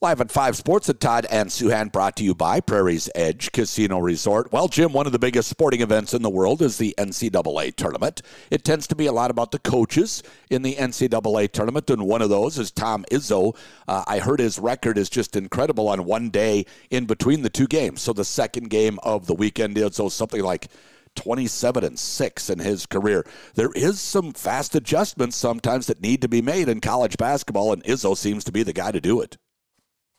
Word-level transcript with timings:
Live 0.00 0.20
at 0.20 0.30
5 0.30 0.56
Sports 0.56 0.88
at 0.88 1.00
Todd 1.00 1.26
and 1.28 1.50
Souhan 1.50 1.90
brought 1.90 2.14
to 2.18 2.22
you 2.22 2.32
by 2.32 2.60
Prairie's 2.60 3.10
Edge 3.16 3.50
Casino 3.50 3.98
Resort. 3.98 4.52
Well, 4.52 4.68
Jim, 4.68 4.92
one 4.92 5.06
of 5.06 5.12
the 5.12 5.18
biggest 5.18 5.48
sporting 5.48 5.80
events 5.80 6.14
in 6.14 6.22
the 6.22 6.30
world 6.30 6.62
is 6.62 6.78
the 6.78 6.94
NCAA 6.96 7.74
tournament. 7.74 8.22
It 8.48 8.62
tends 8.62 8.86
to 8.86 8.94
be 8.94 9.06
a 9.06 9.12
lot 9.12 9.32
about 9.32 9.50
the 9.50 9.58
coaches 9.58 10.22
in 10.50 10.62
the 10.62 10.76
NCAA 10.76 11.50
tournament, 11.50 11.90
and 11.90 12.06
one 12.06 12.22
of 12.22 12.30
those 12.30 12.60
is 12.60 12.70
Tom 12.70 13.04
Izzo. 13.10 13.56
Uh, 13.88 14.04
I 14.06 14.20
heard 14.20 14.38
his 14.38 14.60
record 14.60 14.98
is 14.98 15.10
just 15.10 15.34
incredible 15.34 15.88
on 15.88 16.04
one 16.04 16.30
day 16.30 16.66
in 16.90 17.06
between 17.06 17.42
the 17.42 17.50
two 17.50 17.66
games. 17.66 18.00
So 18.00 18.12
the 18.12 18.24
second 18.24 18.70
game 18.70 19.00
of 19.02 19.26
the 19.26 19.34
weekend, 19.34 19.74
Izzo, 19.74 20.12
something 20.12 20.44
like 20.44 20.68
27 21.16 21.82
and 21.82 21.98
6 21.98 22.50
in 22.50 22.60
his 22.60 22.86
career. 22.86 23.26
There 23.56 23.72
is 23.74 24.00
some 24.00 24.32
fast 24.32 24.76
adjustments 24.76 25.36
sometimes 25.36 25.88
that 25.88 26.00
need 26.00 26.22
to 26.22 26.28
be 26.28 26.40
made 26.40 26.68
in 26.68 26.80
college 26.80 27.16
basketball, 27.16 27.72
and 27.72 27.82
Izzo 27.82 28.16
seems 28.16 28.44
to 28.44 28.52
be 28.52 28.62
the 28.62 28.72
guy 28.72 28.92
to 28.92 29.00
do 29.00 29.20
it. 29.20 29.38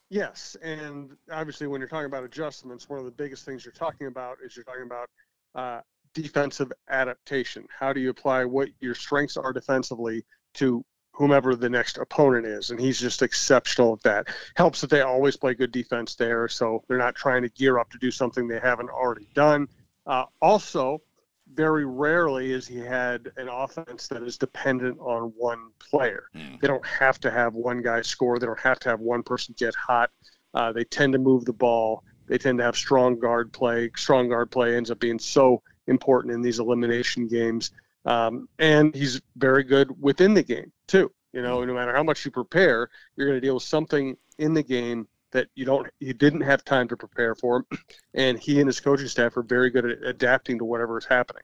Yes, 0.10 0.58
and 0.64 1.16
obviously, 1.32 1.68
when 1.68 1.80
you're 1.80 1.88
talking 1.88 2.08
about 2.08 2.24
adjustments, 2.24 2.90
one 2.90 2.98
of 2.98 3.06
the 3.06 3.12
biggest 3.12 3.46
things 3.46 3.64
you're 3.64 3.72
talking 3.72 4.08
about 4.08 4.38
is 4.44 4.56
you're 4.56 4.66
talking 4.66 4.84
about 4.84 5.10
uh, 5.54 5.82
defensive 6.16 6.72
adaptation. 6.90 7.68
How 7.78 7.94
do 7.94 8.00
you 8.00 8.10
apply 8.10 8.46
what 8.46 8.70
your 8.80 8.96
strengths 8.96 9.38
are 9.38 9.54
defensively 9.54 10.26
to 10.56 10.84
whomever 11.12 11.56
the 11.56 11.70
next 11.70 12.00
opponent 12.00 12.48
is? 12.48 12.72
And 12.72 12.80
he's 12.80 13.00
just 13.00 13.22
exceptional 13.22 13.94
at 13.94 14.04
that. 14.04 14.28
Helps 14.56 14.82
that 14.82 14.90
they 14.90 15.02
always 15.02 15.38
play 15.38 15.54
good 15.54 15.72
defense 15.72 16.16
there, 16.16 16.48
so 16.48 16.84
they're 16.88 16.98
not 16.98 17.14
trying 17.14 17.44
to 17.44 17.50
gear 17.50 17.78
up 17.78 17.92
to 17.92 18.00
do 18.00 18.10
something 18.10 18.48
they 18.48 18.60
haven't 18.60 18.90
already 18.90 19.28
done. 19.36 19.68
Uh, 20.08 20.26
also, 20.42 21.04
very 21.54 21.86
rarely 21.86 22.52
is 22.52 22.68
he 22.68 22.78
had 22.78 23.32
an 23.38 23.48
offense 23.48 24.08
that 24.08 24.24
is 24.24 24.38
dependent 24.38 24.98
on 25.00 25.34
one 25.36 25.72
player. 25.80 26.24
Mm. 26.36 26.60
They 26.60 26.68
don't 26.68 26.86
have 26.86 27.20
to 27.22 27.32
have 27.32 27.54
one 27.54 27.82
guy 27.82 28.02
score. 28.02 28.40
They 28.40 28.46
don't 28.46 28.60
have 28.60 28.80
to 28.80 28.90
have 28.90 29.00
one 29.00 29.24
person 29.24 29.56
get 29.58 29.76
hot. 29.76 30.12
Uh, 30.54 30.72
they 30.72 30.84
tend 30.84 31.14
to 31.14 31.20
move 31.20 31.46
the 31.46 31.54
ball. 31.54 32.04
They 32.28 32.38
tend 32.38 32.60
to 32.60 32.64
have 32.64 32.76
strong 32.76 33.20
guard 33.20 33.52
play. 33.52 33.90
Strong 33.96 34.30
guard 34.30 34.52
play 34.52 34.76
ends 34.76 34.92
up 34.92 35.00
being 35.00 35.20
so 35.20 35.62
important 35.88 36.34
in 36.34 36.42
these 36.42 36.60
elimination 36.60 37.28
games. 37.28 37.72
Um, 38.06 38.48
and 38.60 38.96
he's 38.96 39.22
very 39.36 39.64
good 39.64 39.92
within 40.02 40.34
the 40.34 40.44
game 40.44 40.72
too. 40.88 41.12
You 41.34 41.42
know, 41.42 41.64
no 41.64 41.74
matter 41.74 41.94
how 41.94 42.04
much 42.04 42.26
you 42.26 42.32
prepare, 42.32 42.90
you're 43.16 43.28
going 43.28 43.40
to 43.40 43.46
deal 43.46 43.56
with 43.56 43.64
something 43.64 44.18
in 44.38 44.54
the 44.54 44.64
game 44.64 45.08
that 45.32 45.48
you 45.56 45.66
don't 45.66 45.88
you 46.00 46.14
didn't 46.14 46.42
have 46.42 46.64
time 46.64 46.88
to 46.88 46.98
prepare 46.98 47.36
for 47.36 47.66
and 48.14 48.40
he 48.40 48.60
and 48.60 48.68
his 48.68 48.80
coaching 48.80 49.08
staff 49.08 49.36
are 49.38 49.44
very 49.44 49.70
good 49.70 49.86
at 49.86 50.04
adapting 50.04 50.58
to 50.58 50.66
whatever 50.66 50.98
is 50.98 51.06
happening 51.06 51.44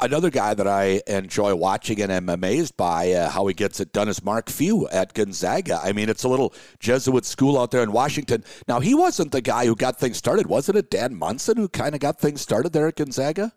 another 0.00 0.30
guy 0.30 0.54
that 0.54 0.66
I 0.66 1.02
enjoy 1.06 1.54
watching 1.54 2.00
and 2.00 2.12
am 2.12 2.28
amazed 2.28 2.76
by 2.76 3.12
uh, 3.12 3.30
how 3.30 3.46
he 3.46 3.54
gets 3.54 3.80
it 3.80 3.92
done 3.92 4.08
is 4.08 4.22
Mark 4.22 4.48
Few 4.48 4.88
at 4.88 5.14
Gonzaga. 5.14 5.80
I 5.82 5.92
mean, 5.92 6.08
it's 6.08 6.24
a 6.24 6.28
little 6.28 6.54
Jesuit 6.78 7.24
school 7.24 7.58
out 7.58 7.70
there 7.70 7.82
in 7.82 7.92
Washington. 7.92 8.44
Now, 8.68 8.80
he 8.80 8.94
wasn't 8.94 9.32
the 9.32 9.40
guy 9.40 9.66
who 9.66 9.74
got 9.74 9.98
things 9.98 10.16
started, 10.16 10.46
wasn't 10.46 10.78
it? 10.78 10.90
Dan 10.90 11.14
Monson 11.14 11.56
who 11.56 11.68
kind 11.68 11.94
of 11.94 12.00
got 12.00 12.18
things 12.20 12.40
started 12.40 12.72
there 12.72 12.88
at 12.88 12.96
Gonzaga. 12.96 13.52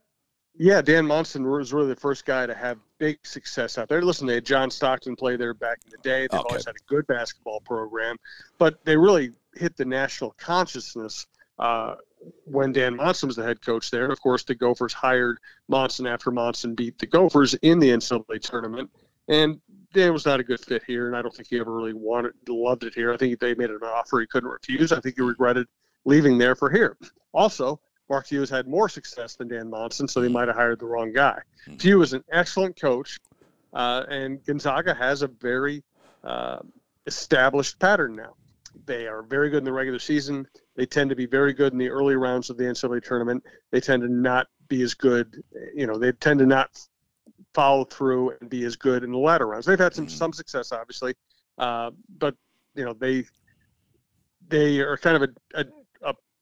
Yeah, 0.57 0.81
Dan 0.81 1.05
Monson 1.05 1.49
was 1.49 1.73
really 1.73 1.89
the 1.89 1.95
first 1.95 2.25
guy 2.25 2.45
to 2.45 2.55
have 2.55 2.77
big 2.97 3.19
success 3.25 3.77
out 3.77 3.89
there. 3.89 4.01
Listen, 4.01 4.25
they 4.25 4.35
had 4.35 4.45
John 4.45 4.71
Stockton 4.71 5.15
play 5.15 5.35
there 5.35 5.53
back 5.53 5.79
in 5.85 5.91
the 5.91 5.97
day. 5.97 6.21
They've 6.21 6.39
okay. 6.39 6.47
always 6.49 6.65
had 6.65 6.75
a 6.75 6.85
good 6.87 7.05
basketball 7.07 7.59
program, 7.59 8.15
but 8.57 8.83
they 8.85 8.95
really 8.95 9.31
hit 9.55 9.75
the 9.75 9.83
national 9.83 10.31
consciousness 10.37 11.27
uh, 11.59 11.95
when 12.45 12.71
Dan 12.71 12.95
Monson 12.95 13.27
was 13.27 13.35
the 13.35 13.43
head 13.43 13.61
coach 13.61 13.91
there. 13.91 14.09
Of 14.09 14.21
course, 14.21 14.43
the 14.43 14.55
Gophers 14.55 14.93
hired 14.93 15.39
Monson 15.67 16.07
after 16.07 16.31
Monson 16.31 16.73
beat 16.73 16.97
the 16.99 17.05
Gophers 17.05 17.53
in 17.55 17.79
the 17.79 17.89
NCAA 17.89 18.41
tournament, 18.41 18.89
and 19.27 19.59
Dan 19.93 20.13
was 20.13 20.25
not 20.25 20.39
a 20.39 20.43
good 20.43 20.59
fit 20.59 20.83
here, 20.87 21.07
and 21.07 21.15
I 21.15 21.21
don't 21.21 21.33
think 21.33 21.49
he 21.49 21.59
ever 21.59 21.71
really 21.71 21.93
wanted 21.93 22.33
loved 22.47 22.83
it 22.83 22.93
here. 22.93 23.13
I 23.13 23.17
think 23.17 23.39
they 23.39 23.55
made 23.55 23.69
an 23.69 23.79
offer 23.83 24.21
he 24.21 24.27
couldn't 24.27 24.49
refuse. 24.49 24.91
I 24.91 24.99
think 24.99 25.15
he 25.15 25.21
regretted 25.21 25.67
leaving 26.05 26.37
there 26.37 26.55
for 26.55 26.69
here. 26.69 26.97
Also, 27.33 27.79
Mark 28.09 28.27
Few 28.27 28.39
has 28.39 28.49
had 28.49 28.67
more 28.67 28.87
success 28.87 29.35
than 29.35 29.47
Dan 29.47 29.69
Monson, 29.69 30.07
so 30.07 30.21
they 30.21 30.27
might 30.27 30.47
have 30.47 30.57
hired 30.57 30.79
the 30.79 30.85
wrong 30.85 31.11
guy. 31.11 31.39
Mm-hmm. 31.67 31.77
Few 31.77 32.01
is 32.01 32.13
an 32.13 32.23
excellent 32.31 32.79
coach, 32.79 33.19
uh, 33.73 34.03
and 34.09 34.43
Gonzaga 34.45 34.93
has 34.93 35.21
a 35.21 35.27
very 35.27 35.83
uh, 36.23 36.59
established 37.07 37.79
pattern 37.79 38.15
now. 38.15 38.35
They 38.85 39.07
are 39.07 39.23
very 39.23 39.49
good 39.49 39.59
in 39.59 39.63
the 39.63 39.73
regular 39.73 39.99
season. 39.99 40.47
They 40.75 40.85
tend 40.85 41.09
to 41.09 41.15
be 41.15 41.25
very 41.25 41.53
good 41.53 41.71
in 41.71 41.79
the 41.79 41.89
early 41.89 42.15
rounds 42.15 42.49
of 42.49 42.57
the 42.57 42.65
NCAA 42.65 43.03
tournament. 43.03 43.43
They 43.71 43.79
tend 43.79 44.03
to 44.03 44.09
not 44.09 44.47
be 44.67 44.81
as 44.81 44.93
good. 44.93 45.41
You 45.73 45.87
know, 45.87 45.97
they 45.97 46.11
tend 46.11 46.39
to 46.39 46.45
not 46.45 46.69
follow 47.53 47.85
through 47.85 48.33
and 48.41 48.49
be 48.49 48.65
as 48.65 48.75
good 48.75 49.03
in 49.03 49.11
the 49.11 49.17
latter 49.17 49.47
rounds. 49.47 49.65
They've 49.65 49.79
had 49.79 49.95
some 49.95 50.07
mm-hmm. 50.07 50.15
some 50.15 50.33
success, 50.33 50.71
obviously, 50.71 51.15
uh, 51.57 51.91
but 52.17 52.35
you 52.75 52.85
know 52.85 52.93
they 52.93 53.25
they 54.47 54.79
are 54.79 54.97
kind 54.97 55.23
of 55.23 55.29
a, 55.29 55.61
a 55.61 55.65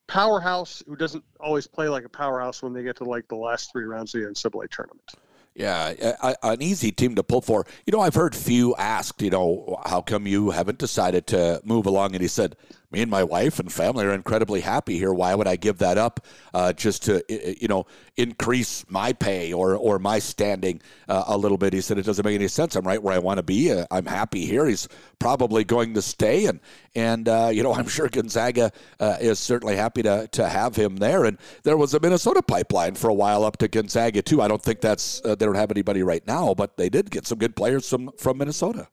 powerhouse 0.07 0.83
who 0.87 0.95
doesn't 0.95 1.23
always 1.39 1.67
play 1.67 1.87
like 1.87 2.05
a 2.05 2.09
powerhouse 2.09 2.61
when 2.61 2.73
they 2.73 2.83
get 2.83 2.97
to 2.97 3.03
like 3.03 3.27
the 3.27 3.35
last 3.35 3.71
three 3.71 3.85
rounds 3.85 4.13
of 4.15 4.21
the 4.21 4.27
NCAA 4.27 4.69
tournament. 4.69 5.11
Yeah, 5.55 5.93
a, 6.21 6.35
an 6.41 6.61
easy 6.63 6.91
team 6.91 7.13
to 7.15 7.23
pull 7.23 7.41
for. 7.41 7.65
You 7.85 7.91
know, 7.91 7.99
I've 7.99 8.15
heard 8.15 8.35
Few 8.35 8.75
asked, 8.75 9.21
you 9.21 9.29
know, 9.29 9.79
how 9.85 10.01
come 10.01 10.25
you 10.25 10.49
haven't 10.49 10.79
decided 10.79 11.27
to 11.27 11.61
move 11.63 11.85
along? 11.85 12.13
And 12.13 12.21
he 12.21 12.27
said, 12.27 12.55
me 12.93 13.01
and 13.01 13.11
my 13.11 13.23
wife 13.23 13.59
and 13.59 13.71
family 13.71 14.05
are 14.05 14.13
incredibly 14.13 14.61
happy 14.61 14.97
here. 14.97 15.11
Why 15.11 15.33
would 15.33 15.47
I 15.47 15.55
give 15.55 15.79
that 15.79 15.97
up 15.97 16.25
uh, 16.53 16.71
just 16.73 17.03
to, 17.05 17.23
you 17.27 17.67
know, 17.67 17.87
increase 18.15 18.85
my 18.87 19.11
pay 19.13 19.51
or, 19.51 19.75
or 19.75 19.97
my 19.97 20.19
standing 20.19 20.79
uh, 21.09 21.23
a 21.27 21.37
little 21.37 21.57
bit? 21.57 21.73
He 21.73 21.81
said, 21.81 21.97
it 21.97 22.05
doesn't 22.05 22.23
make 22.23 22.35
any 22.35 22.47
sense. 22.47 22.75
I'm 22.75 22.85
right 22.85 23.01
where 23.01 23.13
I 23.13 23.17
want 23.17 23.37
to 23.37 23.43
be. 23.43 23.71
Uh, 23.71 23.85
I'm 23.89 24.05
happy 24.05 24.45
here. 24.45 24.67
He's 24.67 24.87
probably 25.17 25.63
going 25.63 25.95
to 25.95 26.01
stay. 26.03 26.45
And, 26.45 26.59
and 26.93 27.27
uh, 27.27 27.49
you 27.51 27.63
know, 27.63 27.73
I'm 27.75 27.87
sure 27.87 28.07
Gonzaga 28.07 28.71
uh, 28.99 29.17
is 29.19 29.39
certainly 29.39 29.75
happy 29.75 30.03
to, 30.03 30.27
to 30.31 30.47
have 30.47 30.75
him 30.75 30.97
there. 30.97 31.25
And 31.25 31.39
there 31.63 31.77
was 31.77 31.95
a 31.95 31.99
Minnesota 31.99 32.43
pipeline 32.43 32.93
for 32.93 33.09
a 33.09 33.13
while 33.13 33.43
up 33.43 33.57
to 33.57 33.67
Gonzaga, 33.67 34.21
too. 34.21 34.41
I 34.41 34.47
don't 34.47 34.61
think 34.61 34.81
that's, 34.81 35.19
uh, 35.25 35.33
they 35.33 35.45
don't 35.45 35.55
have 35.55 35.71
anybody 35.71 36.03
right 36.03 36.25
now, 36.27 36.53
but 36.53 36.77
they 36.77 36.89
did 36.89 37.09
get 37.09 37.25
some 37.25 37.39
good 37.39 37.55
players 37.55 37.89
from, 37.89 38.11
from 38.17 38.37
Minnesota. 38.37 38.87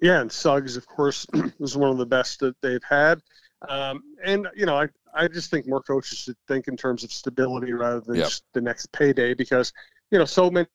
Yeah, 0.00 0.20
and 0.20 0.30
Suggs, 0.30 0.76
of 0.76 0.86
course, 0.86 1.26
was 1.58 1.76
one 1.76 1.90
of 1.90 1.98
the 1.98 2.06
best 2.06 2.40
that 2.40 2.60
they've 2.62 2.82
had. 2.88 3.20
Um, 3.68 4.02
and 4.24 4.48
you 4.54 4.66
know, 4.66 4.76
I 4.76 4.88
I 5.14 5.28
just 5.28 5.50
think 5.50 5.66
more 5.68 5.82
coaches 5.82 6.18
should 6.18 6.36
think 6.48 6.68
in 6.68 6.76
terms 6.76 7.04
of 7.04 7.12
stability 7.12 7.72
rather 7.72 8.00
than 8.00 8.16
yep. 8.16 8.26
just 8.26 8.44
the 8.52 8.60
next 8.60 8.90
payday 8.92 9.34
because 9.34 9.72
you 10.10 10.18
know 10.18 10.24
so 10.24 10.50
many 10.50 10.66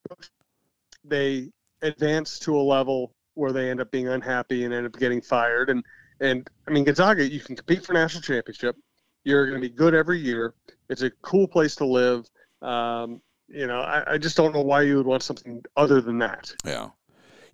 they 1.03 1.49
advance 1.81 2.39
to 2.39 2.57
a 2.57 2.61
level 2.61 3.13
where 3.35 3.51
they 3.51 3.69
end 3.69 3.81
up 3.81 3.91
being 3.91 4.07
unhappy 4.07 4.65
and 4.65 4.73
end 4.73 4.85
up 4.85 4.97
getting 4.97 5.21
fired. 5.21 5.69
And 5.69 5.83
and 6.19 6.47
I 6.67 6.71
mean 6.71 6.83
Gonzaga, 6.83 7.27
you 7.27 7.39
can 7.39 7.55
compete 7.55 7.85
for 7.85 7.93
national 7.93 8.21
championship. 8.21 8.75
You're 9.23 9.47
going 9.47 9.59
to 9.59 9.67
be 9.67 9.73
good 9.73 9.95
every 9.95 10.19
year. 10.19 10.53
It's 10.89 11.01
a 11.01 11.09
cool 11.21 11.47
place 11.47 11.75
to 11.77 11.85
live. 11.85 12.29
Um, 12.61 13.21
you 13.47 13.65
know, 13.65 13.79
I, 13.79 14.13
I 14.13 14.17
just 14.17 14.37
don't 14.37 14.53
know 14.53 14.61
why 14.61 14.83
you 14.83 14.97
would 14.97 15.05
want 15.05 15.23
something 15.23 15.63
other 15.75 15.99
than 15.99 16.19
that. 16.19 16.53
Yeah. 16.63 16.89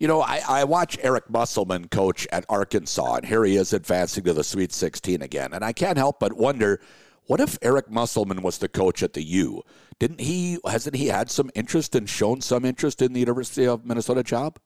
You 0.01 0.07
know, 0.07 0.23
I, 0.23 0.41
I 0.47 0.63
watch 0.63 0.97
Eric 1.03 1.29
Musselman 1.29 1.87
coach 1.89 2.27
at 2.31 2.43
Arkansas, 2.49 3.17
and 3.17 3.23
here 3.23 3.43
he 3.43 3.55
is 3.55 3.71
advancing 3.71 4.23
to 4.23 4.33
the 4.33 4.43
Sweet 4.43 4.73
16 4.73 5.21
again. 5.21 5.53
And 5.53 5.63
I 5.63 5.73
can't 5.73 5.99
help 5.99 6.19
but 6.19 6.33
wonder 6.33 6.81
what 7.27 7.39
if 7.39 7.59
Eric 7.61 7.87
Musselman 7.91 8.41
was 8.41 8.57
the 8.57 8.67
coach 8.67 9.03
at 9.03 9.13
the 9.13 9.21
U? 9.21 9.61
Didn't 9.99 10.19
he, 10.19 10.57
hasn't 10.65 10.95
he 10.95 11.05
had 11.05 11.29
some 11.29 11.51
interest 11.53 11.93
and 11.93 12.09
shown 12.09 12.41
some 12.41 12.65
interest 12.65 13.03
in 13.03 13.13
the 13.13 13.19
University 13.19 13.67
of 13.67 13.85
Minnesota 13.85 14.23
job? 14.23 14.57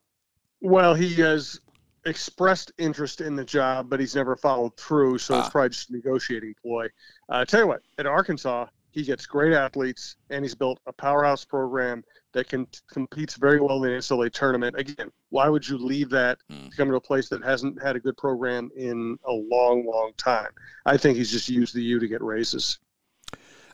Well, 0.62 0.94
he 0.94 1.12
has 1.16 1.60
expressed 2.06 2.72
interest 2.78 3.20
in 3.20 3.36
the 3.36 3.44
job, 3.44 3.90
but 3.90 4.00
he's 4.00 4.16
never 4.16 4.36
followed 4.36 4.74
through. 4.78 5.18
So 5.18 5.34
ah. 5.34 5.40
it's 5.40 5.50
probably 5.50 5.68
just 5.68 5.90
a 5.90 5.92
negotiating 5.92 6.54
ploy. 6.62 6.86
Uh, 7.28 7.44
tell 7.44 7.60
you 7.60 7.66
what, 7.66 7.82
at 7.98 8.06
Arkansas, 8.06 8.68
he 8.96 9.02
gets 9.02 9.26
great 9.26 9.52
athletes, 9.52 10.16
and 10.30 10.42
he's 10.42 10.54
built 10.54 10.80
a 10.86 10.92
powerhouse 10.92 11.44
program 11.44 12.02
that 12.32 12.48
can 12.48 12.66
competes 12.90 13.36
very 13.36 13.60
well 13.60 13.84
in 13.84 13.92
the 13.92 13.98
NCAA 13.98 14.32
tournament. 14.32 14.74
Again, 14.78 15.12
why 15.28 15.50
would 15.50 15.68
you 15.68 15.76
leave 15.76 16.08
that 16.10 16.38
mm. 16.50 16.70
to 16.70 16.76
come 16.78 16.88
to 16.88 16.94
a 16.94 17.00
place 17.00 17.28
that 17.28 17.44
hasn't 17.44 17.80
had 17.82 17.94
a 17.96 18.00
good 18.00 18.16
program 18.16 18.70
in 18.74 19.18
a 19.26 19.32
long, 19.32 19.84
long 19.84 20.12
time? 20.16 20.48
I 20.86 20.96
think 20.96 21.18
he's 21.18 21.30
just 21.30 21.50
used 21.50 21.74
the 21.74 21.82
U 21.82 22.00
to 22.00 22.08
get 22.08 22.22
raises. 22.22 22.78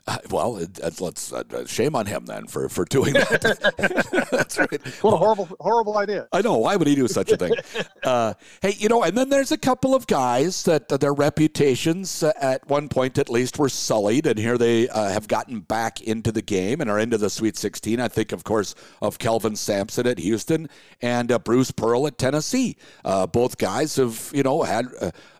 Uh, 0.05 0.17
well, 0.31 0.59
let's 0.99 1.31
uh, 1.31 1.65
shame 1.65 1.95
on 1.95 2.05
him 2.05 2.25
then 2.25 2.45
for, 2.45 2.67
for 2.67 2.83
doing 2.83 3.13
that. 3.13 4.27
That's 4.31 4.59
right. 4.59 4.85
What 5.01 5.13
a 5.13 5.17
horrible 5.17 5.47
horrible 5.61 5.97
idea. 5.97 6.27
I 6.33 6.41
know. 6.41 6.57
Why 6.57 6.75
would 6.75 6.87
he 6.87 6.95
do 6.95 7.07
such 7.07 7.31
a 7.31 7.37
thing? 7.37 7.53
Uh, 8.03 8.33
hey, 8.61 8.73
you 8.77 8.89
know, 8.89 9.01
and 9.01 9.17
then 9.17 9.29
there's 9.29 9.53
a 9.53 9.57
couple 9.57 9.95
of 9.95 10.05
guys 10.07 10.63
that 10.63 10.91
uh, 10.91 10.97
their 10.97 11.13
reputations 11.13 12.21
uh, 12.21 12.33
at 12.41 12.67
one 12.67 12.89
point 12.89 13.17
at 13.17 13.29
least 13.29 13.57
were 13.57 13.69
sullied, 13.69 14.27
and 14.27 14.37
here 14.37 14.57
they 14.57 14.89
uh, 14.89 15.07
have 15.07 15.25
gotten 15.29 15.61
back 15.61 16.01
into 16.01 16.29
the 16.29 16.41
game 16.41 16.81
and 16.81 16.89
are 16.89 16.99
into 16.99 17.17
the 17.17 17.29
Sweet 17.29 17.55
16. 17.55 18.01
I 18.01 18.09
think, 18.09 18.33
of 18.33 18.43
course, 18.43 18.75
of 19.01 19.19
Kelvin 19.19 19.55
Sampson 19.55 20.05
at 20.05 20.19
Houston 20.19 20.67
and 21.01 21.33
Bruce 21.45 21.71
Pearl 21.71 22.05
at 22.05 22.17
Tennessee. 22.17 22.75
both 23.03 23.57
guys 23.57 23.95
have 23.95 24.29
you 24.33 24.43
know 24.43 24.63
had 24.63 24.87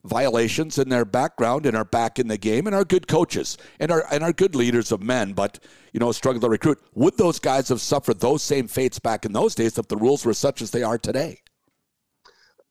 violations 0.06 0.77
in 0.77 0.89
their 0.89 1.06
background 1.06 1.65
and 1.65 1.75
are 1.75 1.86
back 1.86 2.19
in 2.19 2.27
the 2.27 2.38
game 2.38 2.68
and 2.68 2.75
are 2.75 2.86
good 2.86 3.07
coaches 3.07 3.57
and 3.80 3.92
are 3.92 4.06
and 4.12 4.24
are 4.24 4.33
good 4.33 4.53
leaders 4.56 4.92
of 4.92 5.02
men, 5.02 5.34
but 5.34 5.60
you 5.92 6.00
know 6.00 6.12
struggle 6.12 6.42
to 6.42 6.50
recruit. 6.50 6.80
Would 6.96 7.18
those 7.18 7.40
guys 7.40 7.70
have 7.70 7.82
suffered 7.82 8.20
those 8.20 8.44
same 8.44 8.68
fates 8.68 9.00
back 9.00 9.26
in 9.26 9.34
those 9.34 9.56
days 9.56 9.78
if 9.78 9.88
the 9.88 9.98
rules 9.98 10.26
were 10.26 10.34
such 10.34 10.62
as 10.62 10.72
they 10.72 10.84
are 10.84 10.98
today? 10.98 11.42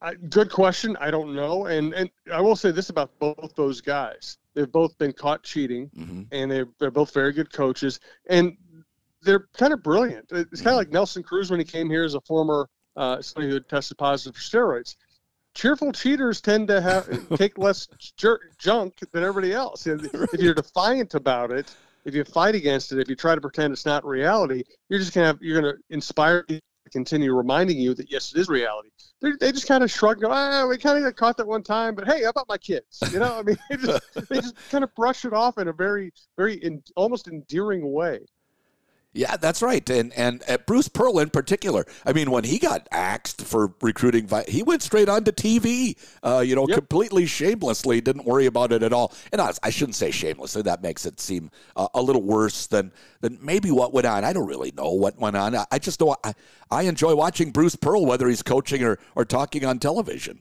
I, 0.00 0.14
good 0.14 0.50
question. 0.50 0.96
I 1.00 1.10
don't 1.10 1.34
know, 1.34 1.66
and 1.66 1.94
and 1.94 2.10
I 2.32 2.40
will 2.40 2.56
say 2.56 2.72
this 2.72 2.90
about 2.90 3.16
both 3.18 3.54
those 3.56 3.80
guys: 3.80 4.38
they've 4.54 4.70
both 4.70 4.96
been 4.98 5.12
caught 5.12 5.42
cheating, 5.42 5.90
mm-hmm. 5.96 6.22
and 6.32 6.50
they're 6.50 6.68
they're 6.78 6.90
both 6.90 7.14
very 7.14 7.32
good 7.32 7.52
coaches, 7.52 8.00
and 8.28 8.56
they're 9.22 9.48
kind 9.56 9.72
of 9.72 9.82
brilliant. 9.82 10.26
It's 10.30 10.32
kind 10.32 10.44
of 10.44 10.56
mm-hmm. 10.56 10.76
like 10.76 10.90
Nelson 10.90 11.22
Cruz 11.22 11.50
when 11.50 11.60
he 11.60 11.64
came 11.64 11.88
here 11.88 12.04
as 12.04 12.14
a 12.14 12.20
former 12.22 12.68
uh, 12.96 13.22
somebody 13.22 13.48
who 13.48 13.54
had 13.54 13.68
tested 13.68 13.98
positive 13.98 14.34
for 14.34 14.42
steroids. 14.42 14.96
Cheerful 15.54 15.92
cheaters 15.92 16.40
tend 16.40 16.68
to 16.68 16.80
have 16.80 17.08
take 17.36 17.58
less 17.58 17.88
jer- 18.16 18.40
junk 18.58 18.94
than 19.12 19.22
everybody 19.22 19.52
else. 19.52 19.86
If 19.86 20.40
you're 20.40 20.54
defiant 20.54 21.14
about 21.14 21.50
it, 21.50 21.74
if 22.04 22.14
you 22.14 22.24
fight 22.24 22.54
against 22.54 22.92
it, 22.92 22.98
if 22.98 23.08
you 23.08 23.16
try 23.16 23.34
to 23.34 23.40
pretend 23.40 23.72
it's 23.72 23.86
not 23.86 24.04
reality, 24.04 24.62
you're 24.88 24.98
just 24.98 25.14
gonna 25.14 25.26
have 25.26 25.38
you're 25.40 25.60
gonna 25.60 25.74
inspire 25.90 26.42
people 26.44 26.62
to 26.84 26.90
continue 26.90 27.32
reminding 27.32 27.78
you 27.78 27.94
that 27.94 28.10
yes, 28.10 28.32
it 28.34 28.40
is 28.40 28.48
reality. 28.48 28.90
They're, 29.20 29.36
they 29.38 29.52
just 29.52 29.68
kind 29.68 29.84
of 29.84 29.90
shrug, 29.90 30.16
and 30.16 30.22
go, 30.22 30.30
ah, 30.32 30.66
we 30.66 30.78
kind 30.78 30.98
of 30.98 31.04
got 31.04 31.16
caught 31.16 31.36
that 31.36 31.46
one 31.46 31.62
time, 31.62 31.94
but 31.94 32.06
hey, 32.06 32.24
how 32.24 32.30
about 32.30 32.48
my 32.48 32.58
kids? 32.58 32.98
You 33.12 33.20
know, 33.20 33.38
I 33.38 33.42
mean, 33.42 33.56
they 33.70 33.76
just, 33.76 34.28
they 34.28 34.36
just 34.36 34.56
kind 34.70 34.82
of 34.82 34.94
brush 34.94 35.24
it 35.24 35.32
off 35.32 35.58
in 35.58 35.68
a 35.68 35.72
very, 35.72 36.12
very, 36.36 36.54
in, 36.54 36.82
almost 36.96 37.28
endearing 37.28 37.92
way. 37.92 38.20
Yeah, 39.14 39.36
that's 39.36 39.60
right. 39.60 39.88
And 39.90 40.12
and 40.14 40.42
uh, 40.48 40.56
Bruce 40.66 40.88
Pearl 40.88 41.18
in 41.18 41.28
particular. 41.28 41.84
I 42.06 42.14
mean, 42.14 42.30
when 42.30 42.44
he 42.44 42.58
got 42.58 42.88
axed 42.90 43.42
for 43.42 43.74
recruiting, 43.82 44.26
he 44.48 44.62
went 44.62 44.82
straight 44.82 45.08
onto 45.08 45.32
TV. 45.32 45.98
Uh, 46.22 46.40
you 46.40 46.54
know, 46.54 46.66
yep. 46.66 46.78
completely 46.78 47.26
shamelessly. 47.26 48.00
Didn't 48.00 48.24
worry 48.24 48.46
about 48.46 48.72
it 48.72 48.82
at 48.82 48.92
all. 48.94 49.12
And 49.30 49.40
I, 49.40 49.52
I 49.62 49.68
shouldn't 49.68 49.96
say 49.96 50.10
shamelessly. 50.10 50.62
That 50.62 50.82
makes 50.82 51.04
it 51.04 51.20
seem 51.20 51.50
uh, 51.76 51.88
a 51.92 52.00
little 52.00 52.22
worse 52.22 52.66
than 52.68 52.90
than 53.20 53.38
maybe 53.42 53.70
what 53.70 53.92
went 53.92 54.06
on. 54.06 54.24
I 54.24 54.32
don't 54.32 54.48
really 54.48 54.72
know 54.72 54.92
what 54.92 55.18
went 55.18 55.36
on. 55.36 55.54
I, 55.54 55.66
I 55.70 55.78
just 55.78 56.00
know 56.00 56.16
I, 56.24 56.32
I 56.70 56.82
enjoy 56.84 57.14
watching 57.14 57.50
Bruce 57.50 57.76
Pearl, 57.76 58.06
whether 58.06 58.28
he's 58.28 58.42
coaching 58.42 58.82
or 58.82 58.98
or 59.14 59.26
talking 59.26 59.66
on 59.66 59.78
television. 59.78 60.40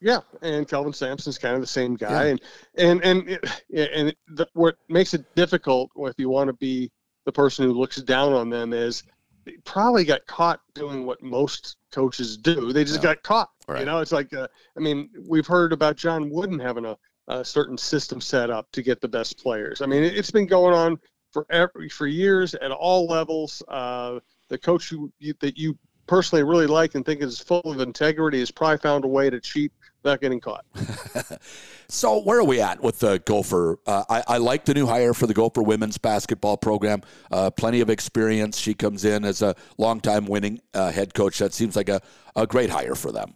Yeah, 0.00 0.20
and 0.42 0.68
Kelvin 0.68 0.92
Sampson's 0.92 1.38
kind 1.38 1.54
of 1.56 1.60
the 1.60 1.66
same 1.66 1.96
guy, 1.96 2.26
yeah. 2.26 2.30
and 2.30 2.40
and 2.76 3.04
and 3.04 3.28
it, 3.70 3.90
and 3.92 4.14
the, 4.28 4.46
what 4.52 4.76
makes 4.88 5.12
it 5.12 5.24
difficult 5.34 5.90
if 5.96 6.14
you 6.18 6.28
want 6.28 6.48
to 6.48 6.52
be 6.52 6.92
the 7.26 7.32
person 7.32 7.66
who 7.66 7.72
looks 7.72 8.00
down 8.00 8.32
on 8.32 8.48
them 8.48 8.72
is 8.72 9.02
they 9.44 9.52
probably 9.64 10.04
got 10.04 10.26
caught 10.26 10.60
doing 10.74 11.04
what 11.04 11.22
most 11.22 11.76
coaches 11.92 12.36
do. 12.36 12.72
They 12.72 12.84
just 12.84 12.96
yeah. 12.96 13.14
got 13.14 13.22
caught. 13.22 13.50
Right. 13.68 13.80
You 13.80 13.86
know, 13.86 13.98
it's 13.98 14.12
like, 14.12 14.32
uh, 14.32 14.48
I 14.76 14.80
mean, 14.80 15.10
we've 15.28 15.46
heard 15.46 15.72
about 15.72 15.96
John 15.96 16.30
Wooden 16.30 16.58
having 16.58 16.86
a, 16.86 16.96
a, 17.28 17.44
certain 17.44 17.76
system 17.76 18.20
set 18.20 18.48
up 18.48 18.70
to 18.72 18.82
get 18.82 19.00
the 19.00 19.08
best 19.08 19.42
players. 19.42 19.82
I 19.82 19.86
mean, 19.86 20.04
it, 20.04 20.14
has 20.14 20.30
been 20.30 20.46
going 20.46 20.72
on 20.72 20.98
for 21.32 21.46
every, 21.50 21.88
for 21.88 22.06
years 22.06 22.54
at 22.54 22.70
all 22.70 23.06
levels. 23.06 23.62
Uh, 23.66 24.20
the 24.48 24.58
coach 24.58 24.88
who, 24.88 25.12
you, 25.18 25.34
that 25.40 25.58
you 25.58 25.76
personally 26.06 26.44
really 26.44 26.66
like 26.66 26.94
and 26.94 27.04
think 27.04 27.22
is 27.22 27.40
full 27.40 27.62
of 27.64 27.80
integrity 27.80 28.38
has 28.38 28.52
probably 28.52 28.78
found 28.78 29.04
a 29.04 29.08
way 29.08 29.28
to 29.28 29.40
cheat 29.40 29.72
without 30.06 30.20
getting 30.20 30.40
caught. 30.40 30.64
so 31.88 32.20
where 32.20 32.38
are 32.38 32.44
we 32.44 32.60
at 32.60 32.80
with 32.80 33.00
the 33.00 33.18
Gopher? 33.18 33.80
Uh, 33.86 34.04
I, 34.08 34.22
I, 34.28 34.38
like 34.38 34.64
the 34.64 34.72
new 34.72 34.86
hire 34.86 35.12
for 35.12 35.26
the 35.26 35.34
Gopher 35.34 35.62
women's 35.62 35.98
basketball 35.98 36.56
program. 36.56 37.02
Uh, 37.30 37.50
plenty 37.50 37.80
of 37.80 37.90
experience. 37.90 38.56
She 38.56 38.72
comes 38.72 39.04
in 39.04 39.24
as 39.24 39.42
a 39.42 39.56
longtime 39.78 40.26
winning 40.26 40.60
uh, 40.74 40.92
head 40.92 41.12
coach. 41.12 41.38
That 41.38 41.52
seems 41.52 41.74
like 41.74 41.88
a, 41.88 42.00
a 42.36 42.46
great 42.46 42.70
hire 42.70 42.94
for 42.94 43.10
them. 43.10 43.34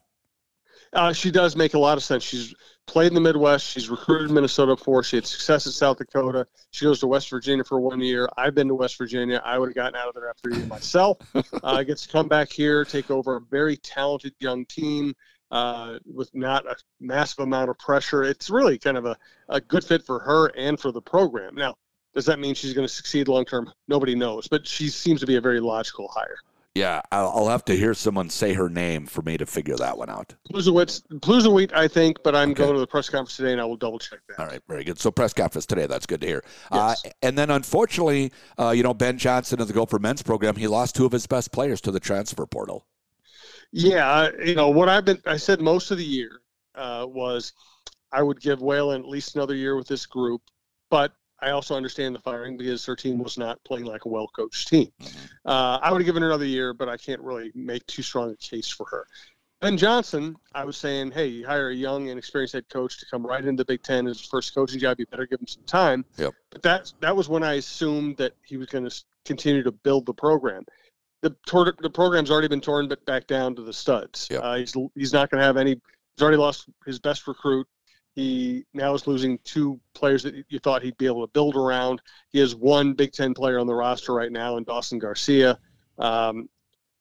Uh, 0.92 1.12
she 1.12 1.30
does 1.30 1.56
make 1.56 1.74
a 1.74 1.78
lot 1.78 1.96
of 1.96 2.04
sense. 2.04 2.22
She's 2.22 2.54
played 2.86 3.08
in 3.08 3.14
the 3.14 3.20
Midwest. 3.20 3.66
She's 3.66 3.88
recruited 3.88 4.30
Minnesota 4.30 4.74
before. 4.76 5.02
She 5.02 5.16
had 5.16 5.26
success 5.26 5.66
at 5.66 5.72
South 5.72 5.98
Dakota. 5.98 6.46
She 6.70 6.84
goes 6.84 7.00
to 7.00 7.06
West 7.06 7.30
Virginia 7.30 7.64
for 7.64 7.80
one 7.80 8.00
year. 8.00 8.28
I've 8.36 8.54
been 8.54 8.68
to 8.68 8.74
West 8.74 8.96
Virginia. 8.98 9.42
I 9.44 9.58
would 9.58 9.70
have 9.70 9.76
gotten 9.76 9.96
out 9.96 10.08
of 10.08 10.14
there 10.14 10.28
after 10.28 10.50
a 10.50 10.56
year 10.56 10.66
myself. 10.66 11.18
uh, 11.64 11.82
gets 11.82 12.06
to 12.06 12.08
come 12.08 12.28
back 12.28 12.50
here, 12.50 12.84
take 12.84 13.10
over 13.10 13.36
a 13.36 13.40
very 13.40 13.76
talented 13.76 14.34
young 14.40 14.64
team 14.66 15.14
uh, 15.50 15.98
with 16.06 16.30
not 16.34 16.66
a 16.66 16.76
massive 17.00 17.40
amount 17.40 17.70
of 17.70 17.78
pressure. 17.78 18.22
It's 18.22 18.50
really 18.50 18.78
kind 18.78 18.96
of 18.96 19.06
a, 19.06 19.16
a 19.48 19.60
good 19.60 19.84
fit 19.84 20.04
for 20.04 20.18
her 20.20 20.46
and 20.56 20.78
for 20.78 20.92
the 20.92 21.02
program. 21.02 21.54
Now, 21.54 21.76
does 22.14 22.26
that 22.26 22.38
mean 22.38 22.54
she's 22.54 22.74
going 22.74 22.86
to 22.86 22.92
succeed 22.92 23.28
long 23.28 23.44
term? 23.44 23.72
Nobody 23.88 24.14
knows, 24.14 24.48
but 24.48 24.66
she 24.66 24.88
seems 24.88 25.20
to 25.20 25.26
be 25.26 25.36
a 25.36 25.40
very 25.40 25.60
logical 25.60 26.08
hire. 26.08 26.38
Yeah, 26.76 27.02
I'll 27.10 27.48
have 27.48 27.64
to 27.64 27.76
hear 27.76 27.94
someone 27.94 28.30
say 28.30 28.52
her 28.54 28.68
name 28.68 29.06
for 29.06 29.22
me 29.22 29.36
to 29.36 29.44
figure 29.44 29.76
that 29.78 29.98
one 29.98 30.08
out. 30.08 30.36
Pluzowit, 30.52 31.72
I 31.74 31.88
think, 31.88 32.18
but 32.22 32.36
I'm 32.36 32.52
okay. 32.52 32.62
going 32.62 32.74
to 32.74 32.80
the 32.80 32.86
press 32.86 33.08
conference 33.08 33.36
today, 33.36 33.50
and 33.50 33.60
I 33.60 33.64
will 33.64 33.76
double 33.76 33.98
check 33.98 34.20
that. 34.28 34.38
All 34.38 34.46
right, 34.46 34.62
very 34.68 34.84
good. 34.84 34.96
So 35.00 35.10
press 35.10 35.32
conference 35.32 35.66
today. 35.66 35.86
That's 35.86 36.06
good 36.06 36.20
to 36.20 36.28
hear. 36.28 36.44
Yes. 36.72 37.04
Uh, 37.04 37.10
and 37.22 37.36
then, 37.36 37.50
unfortunately, 37.50 38.30
uh, 38.56 38.70
you 38.70 38.84
know, 38.84 38.94
Ben 38.94 39.18
Johnson 39.18 39.60
of 39.60 39.66
the 39.66 39.74
Gopher 39.74 39.98
men's 39.98 40.22
program, 40.22 40.54
he 40.54 40.68
lost 40.68 40.94
two 40.94 41.04
of 41.04 41.10
his 41.10 41.26
best 41.26 41.50
players 41.50 41.80
to 41.80 41.90
the 41.90 41.98
transfer 41.98 42.46
portal. 42.46 42.86
Yeah, 43.72 44.30
you 44.44 44.54
know 44.54 44.70
what 44.70 44.88
I've 44.88 45.04
been. 45.04 45.20
I 45.26 45.36
said 45.36 45.60
most 45.60 45.90
of 45.90 45.98
the 45.98 46.04
year 46.04 46.40
uh, 46.74 47.06
was 47.08 47.52
I 48.12 48.22
would 48.22 48.40
give 48.40 48.60
Whalen 48.60 49.02
at 49.02 49.08
least 49.08 49.36
another 49.36 49.54
year 49.54 49.76
with 49.76 49.86
this 49.86 50.06
group, 50.06 50.42
but 50.90 51.12
I 51.40 51.50
also 51.50 51.74
understand 51.74 52.14
the 52.14 52.20
firing 52.20 52.56
because 52.56 52.84
her 52.86 52.96
team 52.96 53.18
was 53.18 53.38
not 53.38 53.62
playing 53.64 53.86
like 53.86 54.04
a 54.04 54.08
well 54.08 54.28
coached 54.28 54.68
team. 54.68 54.88
Mm-hmm. 55.00 55.48
Uh, 55.48 55.78
I 55.82 55.92
would 55.92 56.00
have 56.00 56.06
given 56.06 56.22
her 56.22 56.28
another 56.28 56.44
year, 56.44 56.74
but 56.74 56.88
I 56.88 56.96
can't 56.96 57.20
really 57.20 57.52
make 57.54 57.86
too 57.86 58.02
strong 58.02 58.30
a 58.30 58.36
case 58.36 58.68
for 58.68 58.86
her. 58.90 59.06
Ben 59.60 59.76
Johnson, 59.76 60.36
I 60.54 60.64
was 60.64 60.78
saying, 60.78 61.10
hey, 61.10 61.26
you 61.26 61.46
hire 61.46 61.68
a 61.68 61.74
young 61.74 62.08
and 62.08 62.18
experienced 62.18 62.54
head 62.54 62.68
coach 62.70 62.98
to 62.98 63.06
come 63.10 63.26
right 63.26 63.44
into 63.44 63.60
the 63.60 63.66
Big 63.66 63.82
Ten 63.82 64.06
as 64.06 64.18
his 64.18 64.26
first 64.26 64.54
coaching 64.54 64.80
job. 64.80 64.98
You 64.98 65.06
better 65.06 65.26
give 65.26 65.38
him 65.38 65.46
some 65.46 65.64
time. 65.64 66.04
Yep. 66.16 66.32
But 66.50 66.62
that 66.62 66.92
that 67.00 67.14
was 67.14 67.28
when 67.28 67.42
I 67.42 67.54
assumed 67.54 68.16
that 68.16 68.32
he 68.44 68.56
was 68.56 68.68
going 68.68 68.88
to 68.88 69.02
continue 69.24 69.62
to 69.62 69.72
build 69.72 70.06
the 70.06 70.14
program 70.14 70.64
the 71.22 71.36
tor- 71.46 71.74
the 71.80 71.90
program's 71.90 72.30
already 72.30 72.48
been 72.48 72.60
torn 72.60 72.90
back 73.06 73.26
down 73.26 73.54
to 73.56 73.62
the 73.62 73.72
studs. 73.72 74.28
Yep. 74.30 74.40
Uh, 74.42 74.56
he's 74.56 74.74
he's 74.94 75.12
not 75.12 75.30
going 75.30 75.40
to 75.40 75.44
have 75.44 75.56
any. 75.56 75.72
He's 75.72 76.22
already 76.22 76.36
lost 76.36 76.68
his 76.86 76.98
best 76.98 77.26
recruit. 77.26 77.66
He 78.14 78.64
now 78.74 78.94
is 78.94 79.06
losing 79.06 79.38
two 79.44 79.80
players 79.94 80.22
that 80.24 80.34
you 80.48 80.58
thought 80.58 80.82
he'd 80.82 80.96
be 80.96 81.06
able 81.06 81.26
to 81.26 81.32
build 81.32 81.56
around. 81.56 82.02
He 82.30 82.38
has 82.40 82.54
one 82.54 82.94
Big 82.94 83.12
Ten 83.12 83.34
player 83.34 83.58
on 83.58 83.66
the 83.66 83.74
roster 83.74 84.12
right 84.12 84.32
now 84.32 84.56
in 84.56 84.64
Dawson 84.64 84.98
Garcia. 84.98 85.58
Um, 85.98 86.48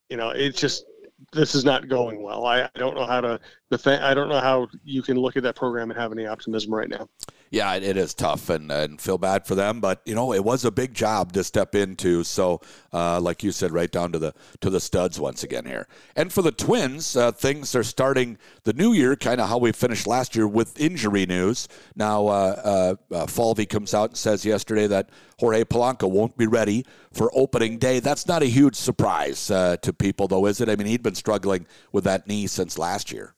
you 0.09 0.17
know, 0.17 0.29
it's 0.29 0.59
just 0.59 0.85
this 1.33 1.55
is 1.55 1.65
not 1.65 1.87
going 1.87 2.21
well. 2.21 2.45
I, 2.45 2.63
I 2.63 2.69
don't 2.75 2.95
know 2.95 3.05
how 3.05 3.21
to 3.21 3.39
defend. 3.71 4.03
I 4.03 4.13
don't 4.13 4.29
know 4.29 4.39
how 4.39 4.67
you 4.83 5.01
can 5.01 5.17
look 5.17 5.37
at 5.37 5.43
that 5.43 5.55
program 5.55 5.89
and 5.91 5.99
have 5.99 6.11
any 6.11 6.25
optimism 6.25 6.73
right 6.73 6.89
now 6.89 7.09
yeah, 7.51 7.73
it 7.75 7.97
is 7.97 8.13
tough 8.13 8.49
and, 8.49 8.71
and 8.71 9.01
feel 9.01 9.17
bad 9.17 9.47
for 9.47 9.55
them, 9.55 9.79
but 9.79 10.01
you 10.05 10.13
know 10.13 10.33
it 10.33 10.43
was 10.43 10.65
a 10.65 10.71
big 10.71 10.93
job 10.93 11.33
to 11.33 11.43
step 11.43 11.73
into. 11.73 12.23
So, 12.23 12.61
uh, 12.93 13.19
like 13.19 13.43
you 13.43 13.51
said, 13.51 13.71
right 13.71 13.91
down 13.91 14.11
to 14.11 14.19
the 14.19 14.33
to 14.61 14.69
the 14.69 14.79
studs 14.79 15.19
once 15.19 15.43
again 15.43 15.65
here. 15.65 15.87
And 16.15 16.31
for 16.31 16.41
the 16.41 16.51
Twins, 16.51 17.15
uh, 17.15 17.31
things 17.31 17.75
are 17.75 17.83
starting 17.83 18.37
the 18.63 18.73
new 18.73 18.93
year, 18.93 19.15
kind 19.15 19.41
of 19.41 19.49
how 19.49 19.57
we 19.57 19.71
finished 19.71 20.05
last 20.05 20.35
year 20.35 20.47
with 20.47 20.79
injury 20.79 21.25
news. 21.25 21.67
Now, 21.95 22.27
uh, 22.27 22.95
uh, 23.11 23.15
uh, 23.15 23.25
Falvey 23.25 23.65
comes 23.65 23.93
out 23.93 24.11
and 24.11 24.17
says 24.17 24.45
yesterday 24.45 24.85
that 24.87 25.09
Jorge 25.39 25.63
Polanco 25.63 26.09
won't 26.09 26.37
be 26.37 26.47
ready 26.47 26.85
for 27.11 27.31
opening 27.33 27.79
day. 27.79 27.99
That's 27.99 28.27
not 28.27 28.43
a 28.43 28.47
huge 28.47 28.75
surprise 28.75 29.49
uh, 29.49 29.77
to 29.77 29.91
people, 29.91 30.27
though, 30.27 30.45
is 30.45 30.61
it? 30.61 30.69
I 30.69 30.75
mean, 30.75 30.87
he'd 30.87 31.03
been 31.03 31.15
struggling 31.15 31.65
with 31.91 32.03
that 32.03 32.27
knee 32.27 32.45
since 32.45 32.77
last 32.77 33.11
year. 33.11 33.33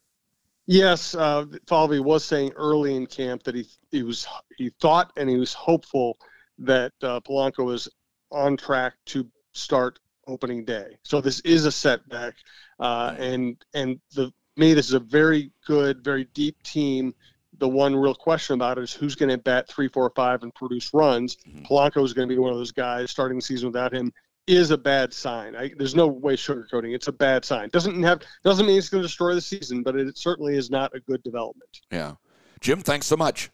Yes, 0.72 1.16
uh, 1.16 1.48
Falvey 1.68 2.00
was 2.00 2.24
saying 2.24 2.54
early 2.56 2.96
in 2.96 3.06
camp 3.06 3.44
that 3.44 3.56
he 3.56 3.68
he 3.92 4.04
was 4.04 4.26
he 4.58 4.72
thought 4.80 5.12
and 5.18 5.30
he 5.30 5.36
was 5.36 5.54
hopeful 5.54 6.18
that 6.60 6.94
uh, 7.04 7.20
Polanco 7.20 7.66
was 7.66 7.90
on 8.32 8.56
track 8.56 8.94
to 9.08 9.28
start 9.52 10.00
opening 10.28 10.64
day. 10.64 10.98
So 11.04 11.20
this 11.20 11.42
is 11.42 11.66
a 11.66 11.74
setback, 11.74 12.36
uh, 12.80 13.16
and 13.20 13.58
and 13.74 14.00
the 14.16 14.32
me 14.56 14.74
this 14.74 14.88
is 14.88 14.94
a 14.94 15.02
very 15.02 15.52
good, 15.68 16.06
very 16.06 16.24
deep 16.34 16.64
team. 16.64 17.14
The 17.58 17.68
one 17.68 17.94
real 17.94 18.16
question 18.16 18.54
about 18.54 18.78
it 18.78 18.86
is 18.86 18.94
who's 18.94 19.16
going 19.16 19.28
to 19.28 19.38
bat 19.38 19.68
three, 19.68 19.90
four, 19.90 20.10
five 20.16 20.42
and 20.44 20.56
produce 20.56 20.94
runs. 20.94 21.36
Mm-hmm. 21.36 21.66
Polanco 21.66 22.02
is 22.06 22.14
going 22.14 22.30
to 22.30 22.34
be 22.34 22.40
one 22.40 22.54
of 22.54 22.58
those 22.58 22.72
guys 22.72 23.12
starting 23.12 23.40
the 23.40 23.44
season 23.44 23.68
without 23.68 23.94
him 23.94 24.14
is 24.48 24.72
a 24.72 24.78
bad 24.78 25.14
sign. 25.14 25.56
I, 25.56 25.72
there's 25.78 25.96
no 25.96 26.08
way 26.08 26.36
sugarcoating. 26.36 26.94
It's 26.94 27.08
a 27.08 27.14
bad 27.14 27.46
sign. 27.46 27.70
Doesn't 27.70 28.02
have 28.04 28.22
doesn't 28.44 28.66
mean 28.66 28.78
it's 28.78 28.90
going 28.90 29.02
to 29.02 29.08
destroy 29.08 29.34
the 29.36 29.42
season, 29.42 29.84
but 29.84 29.96
it 29.96 30.18
certainly 30.18 30.58
is 30.58 30.70
not 30.70 30.94
a 30.96 31.00
good 31.00 31.24
development. 31.24 31.70
Yeah, 31.92 32.16
Jim, 32.60 32.82
thanks 32.82 33.08
so 33.08 33.16
much. 33.16 33.50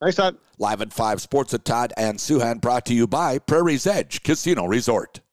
Thanks, 0.00 0.16
Todd. 0.16 0.36
Live 0.58 0.82
at 0.82 0.92
five 0.92 1.22
Sports 1.22 1.54
at 1.54 1.64
Todd 1.64 1.92
and 1.96 2.18
Souhan, 2.18 2.60
brought 2.60 2.84
to 2.86 2.94
you 2.94 3.06
by 3.06 3.38
Prairie's 3.38 3.86
Edge 3.86 4.22
Casino 4.22 4.66
Resort. 4.66 5.20